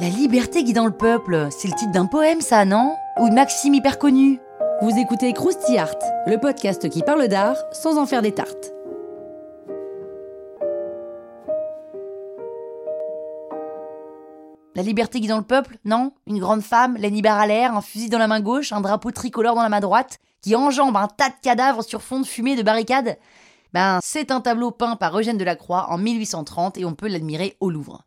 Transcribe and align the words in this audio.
La 0.00 0.08
liberté 0.08 0.64
guidant 0.64 0.86
le 0.86 0.96
peuple, 0.96 1.46
c'est 1.50 1.68
le 1.68 1.74
titre 1.74 1.92
d'un 1.92 2.06
poème 2.06 2.40
ça, 2.40 2.64
non? 2.64 2.96
Ou 3.20 3.28
de 3.28 3.34
Maxime 3.34 3.74
hyper 3.74 3.96
connu? 3.96 4.40
Vous 4.82 4.90
écoutez 4.98 5.32
Krusty 5.32 5.78
Art, 5.78 5.94
le 6.26 6.36
podcast 6.38 6.88
qui 6.88 7.02
parle 7.02 7.28
d'art 7.28 7.56
sans 7.70 7.96
en 7.96 8.06
faire 8.06 8.22
des 8.22 8.32
tartes. 8.32 8.72
La 14.74 14.82
liberté 14.82 15.20
guidant 15.20 15.38
le 15.38 15.44
peuple, 15.44 15.78
non? 15.84 16.12
Une 16.26 16.40
grande 16.40 16.62
femme, 16.62 16.96
Lenny 16.96 17.22
l'air, 17.22 17.76
un 17.76 17.82
fusil 17.82 18.08
dans 18.08 18.18
la 18.18 18.26
main 18.26 18.40
gauche, 18.40 18.72
un 18.72 18.80
drapeau 18.80 19.12
tricolore 19.12 19.54
dans 19.54 19.62
la 19.62 19.68
main 19.68 19.80
droite, 19.80 20.18
qui 20.42 20.56
enjambe 20.56 20.96
un 20.96 21.06
tas 21.06 21.28
de 21.28 21.34
cadavres 21.40 21.84
sur 21.84 22.02
fond 22.02 22.18
de 22.18 22.26
fumée 22.26 22.56
de 22.56 22.62
barricades? 22.62 23.16
Ben, 23.74 23.98
c'est 24.02 24.30
un 24.30 24.40
tableau 24.40 24.70
peint 24.70 24.96
par 24.96 25.18
Eugène 25.18 25.36
Delacroix 25.36 25.90
en 25.90 25.98
1830 25.98 26.78
et 26.78 26.84
on 26.84 26.94
peut 26.94 27.08
l'admirer 27.08 27.56
au 27.60 27.70
Louvre. 27.70 28.04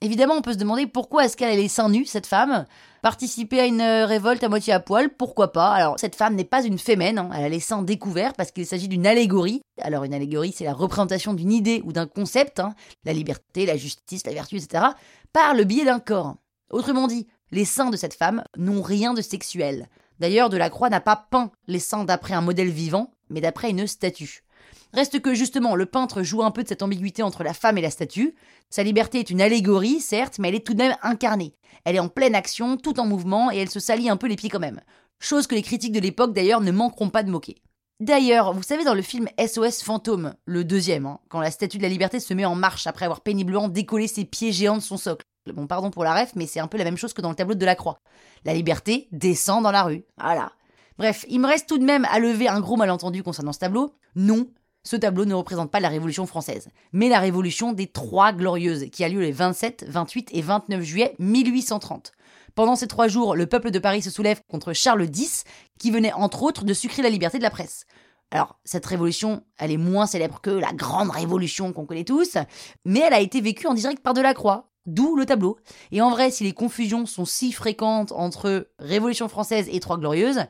Évidemment, 0.00 0.34
on 0.34 0.42
peut 0.42 0.52
se 0.52 0.58
demander 0.58 0.86
pourquoi 0.86 1.24
est-ce 1.24 1.36
qu'elle 1.36 1.56
les 1.56 1.66
seins 1.66 1.88
nus, 1.88 2.06
cette 2.06 2.26
femme? 2.26 2.66
Participer 3.02 3.58
à 3.58 3.66
une 3.66 3.80
euh, 3.80 4.06
révolte 4.06 4.44
à 4.44 4.48
moitié 4.48 4.72
à 4.72 4.78
poil, 4.78 5.10
pourquoi 5.10 5.50
pas? 5.50 5.70
Alors, 5.70 5.98
cette 5.98 6.14
femme 6.14 6.36
n'est 6.36 6.44
pas 6.44 6.64
une 6.64 6.78
fémène, 6.78 7.18
hein. 7.18 7.30
elle 7.34 7.44
a 7.44 7.48
les 7.48 7.58
seins 7.58 7.82
découverts 7.82 8.34
parce 8.34 8.52
qu'il 8.52 8.66
s'agit 8.66 8.86
d'une 8.86 9.08
allégorie. 9.08 9.60
Alors, 9.80 10.04
une 10.04 10.14
allégorie, 10.14 10.52
c'est 10.56 10.64
la 10.64 10.72
représentation 10.72 11.34
d'une 11.34 11.50
idée 11.50 11.82
ou 11.84 11.92
d'un 11.92 12.06
concept, 12.06 12.60
hein. 12.60 12.74
la 13.04 13.12
liberté, 13.12 13.66
la 13.66 13.76
justice, 13.76 14.24
la 14.24 14.32
vertu, 14.32 14.56
etc., 14.56 14.84
par 15.32 15.54
le 15.54 15.64
biais 15.64 15.84
d'un 15.84 16.00
corps. 16.00 16.36
Autrement 16.70 17.08
dit, 17.08 17.26
les 17.50 17.64
seins 17.64 17.90
de 17.90 17.96
cette 17.96 18.14
femme 18.14 18.44
n'ont 18.56 18.82
rien 18.82 19.14
de 19.14 19.22
sexuel. 19.22 19.88
D'ailleurs, 20.20 20.48
Delacroix 20.48 20.90
n'a 20.90 21.00
pas 21.00 21.26
peint 21.30 21.50
les 21.66 21.80
seins 21.80 22.04
d'après 22.04 22.34
un 22.34 22.40
modèle 22.40 22.70
vivant, 22.70 23.10
mais 23.30 23.40
d'après 23.40 23.70
une 23.70 23.86
statue. 23.86 24.44
Reste 24.92 25.20
que 25.20 25.34
justement, 25.34 25.74
le 25.74 25.86
peintre 25.86 26.22
joue 26.22 26.42
un 26.42 26.50
peu 26.50 26.62
de 26.62 26.68
cette 26.68 26.82
ambiguïté 26.82 27.22
entre 27.22 27.44
la 27.44 27.54
femme 27.54 27.78
et 27.78 27.82
la 27.82 27.90
statue. 27.90 28.34
Sa 28.70 28.82
liberté 28.82 29.18
est 29.18 29.30
une 29.30 29.40
allégorie, 29.40 30.00
certes, 30.00 30.38
mais 30.38 30.48
elle 30.48 30.54
est 30.54 30.66
tout 30.66 30.74
de 30.74 30.82
même 30.82 30.96
incarnée. 31.02 31.54
Elle 31.84 31.96
est 31.96 32.00
en 32.00 32.08
pleine 32.08 32.34
action, 32.34 32.76
tout 32.76 32.98
en 33.00 33.06
mouvement, 33.06 33.50
et 33.50 33.58
elle 33.58 33.70
se 33.70 33.80
salit 33.80 34.08
un 34.08 34.16
peu 34.16 34.26
les 34.26 34.36
pieds 34.36 34.50
quand 34.50 34.58
même. 34.58 34.80
Chose 35.20 35.46
que 35.46 35.54
les 35.54 35.62
critiques 35.62 35.92
de 35.92 36.00
l'époque 36.00 36.32
d'ailleurs 36.32 36.60
ne 36.60 36.70
manqueront 36.70 37.10
pas 37.10 37.22
de 37.22 37.30
moquer. 37.30 37.56
D'ailleurs, 38.00 38.52
vous 38.52 38.62
savez 38.62 38.84
dans 38.84 38.94
le 38.94 39.02
film 39.02 39.28
SOS 39.44 39.82
Fantôme, 39.82 40.34
le 40.44 40.64
deuxième, 40.64 41.06
hein, 41.06 41.18
quand 41.28 41.40
la 41.40 41.50
statue 41.50 41.78
de 41.78 41.82
la 41.82 41.88
liberté 41.88 42.20
se 42.20 42.32
met 42.32 42.44
en 42.44 42.54
marche 42.54 42.86
après 42.86 43.04
avoir 43.04 43.22
péniblement 43.22 43.68
décollé 43.68 44.06
ses 44.06 44.24
pieds 44.24 44.52
géants 44.52 44.76
de 44.76 44.82
son 44.82 44.96
socle. 44.96 45.24
Bon, 45.52 45.66
pardon 45.66 45.90
pour 45.90 46.04
la 46.04 46.14
ref, 46.14 46.32
mais 46.36 46.46
c'est 46.46 46.60
un 46.60 46.68
peu 46.68 46.78
la 46.78 46.84
même 46.84 46.96
chose 46.96 47.12
que 47.12 47.22
dans 47.22 47.30
le 47.30 47.34
tableau 47.34 47.56
de 47.56 47.66
la 47.66 47.74
croix. 47.74 48.00
La 48.44 48.54
liberté 48.54 49.08
descend 49.10 49.64
dans 49.64 49.72
la 49.72 49.82
rue. 49.82 50.04
Voilà. 50.16 50.52
Bref, 50.98 51.24
il 51.28 51.40
me 51.40 51.46
reste 51.46 51.68
tout 51.68 51.78
de 51.78 51.84
même 51.84 52.06
à 52.10 52.20
lever 52.20 52.48
un 52.48 52.60
gros 52.60 52.76
malentendu 52.76 53.22
concernant 53.22 53.52
ce 53.52 53.58
tableau. 53.58 53.94
Non, 54.14 54.48
ce 54.88 54.96
tableau 54.96 55.26
ne 55.26 55.34
représente 55.34 55.70
pas 55.70 55.80
la 55.80 55.90
Révolution 55.90 56.24
française, 56.24 56.70
mais 56.94 57.10
la 57.10 57.18
Révolution 57.18 57.74
des 57.74 57.88
Trois 57.88 58.32
Glorieuses, 58.32 58.86
qui 58.90 59.04
a 59.04 59.10
lieu 59.10 59.20
les 59.20 59.32
27, 59.32 59.84
28 59.86 60.30
et 60.32 60.40
29 60.40 60.82
juillet 60.82 61.14
1830. 61.18 62.12
Pendant 62.54 62.74
ces 62.74 62.86
trois 62.86 63.06
jours, 63.06 63.36
le 63.36 63.44
peuple 63.44 63.70
de 63.70 63.78
Paris 63.78 64.00
se 64.00 64.08
soulève 64.08 64.40
contre 64.48 64.72
Charles 64.72 65.04
X, 65.14 65.44
qui 65.78 65.90
venait 65.90 66.14
entre 66.14 66.42
autres 66.42 66.64
de 66.64 66.72
sucrer 66.72 67.02
la 67.02 67.10
liberté 67.10 67.36
de 67.36 67.42
la 67.42 67.50
presse. 67.50 67.84
Alors, 68.30 68.58
cette 68.64 68.86
révolution, 68.86 69.44
elle 69.58 69.72
est 69.72 69.76
moins 69.76 70.06
célèbre 70.06 70.40
que 70.40 70.48
la 70.48 70.72
grande 70.72 71.10
révolution 71.10 71.74
qu'on 71.74 71.84
connaît 71.84 72.04
tous, 72.04 72.38
mais 72.86 73.00
elle 73.00 73.12
a 73.12 73.20
été 73.20 73.42
vécue 73.42 73.66
en 73.66 73.74
direct 73.74 74.02
par 74.02 74.14
Delacroix, 74.14 74.70
d'où 74.86 75.16
le 75.16 75.26
tableau. 75.26 75.58
Et 75.92 76.00
en 76.00 76.08
vrai, 76.08 76.30
si 76.30 76.44
les 76.44 76.54
confusions 76.54 77.04
sont 77.04 77.26
si 77.26 77.52
fréquentes 77.52 78.12
entre 78.12 78.70
Révolution 78.78 79.28
française 79.28 79.68
et 79.70 79.80
Trois 79.80 79.98
Glorieuses, 79.98 80.46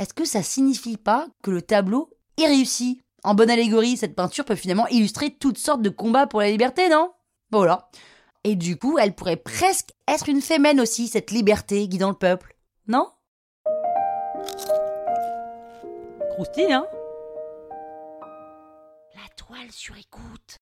est-ce 0.00 0.12
que 0.12 0.24
ça 0.24 0.42
signifie 0.42 0.96
pas 0.96 1.28
que 1.44 1.52
le 1.52 1.62
tableau 1.62 2.10
est 2.36 2.48
réussi? 2.48 3.00
En 3.26 3.34
bonne 3.34 3.50
allégorie, 3.50 3.96
cette 3.96 4.14
peinture 4.14 4.44
peut 4.44 4.54
finalement 4.54 4.86
illustrer 4.86 5.30
toutes 5.30 5.58
sortes 5.58 5.82
de 5.82 5.90
combats 5.90 6.28
pour 6.28 6.40
la 6.40 6.48
liberté, 6.48 6.88
non? 6.88 7.12
Voilà. 7.50 7.90
Et 8.44 8.54
du 8.54 8.78
coup, 8.78 8.98
elle 8.98 9.16
pourrait 9.16 9.36
presque 9.36 9.90
être 10.06 10.28
une 10.28 10.40
fémène 10.40 10.80
aussi, 10.80 11.08
cette 11.08 11.32
liberté 11.32 11.88
guidant 11.88 12.10
le 12.10 12.14
peuple. 12.14 12.56
Non? 12.86 13.08
Croustille, 16.34 16.72
hein? 16.72 16.86
La 19.16 19.28
toile 19.36 19.72
sur 19.72 19.96
écoute. 19.96 20.58